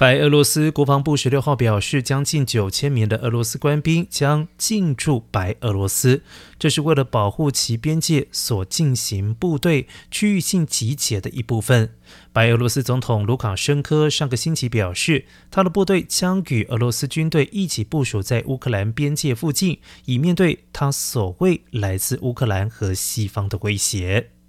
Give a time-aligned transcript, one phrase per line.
[0.00, 6.22] 白俄罗斯国防部十六号表示将近九千名的俄罗斯官兵将进驻白俄罗斯
[6.58, 11.90] 这是为了保护其边界所进行部队区域性集结的一部分。
[12.32, 24.39] 白俄罗斯总统卢卡申科上个星期表示他的部队将与俄罗斯军队一起部署在乌克兰边界附近以面对他所谓来自乌克兰和西方的威胁。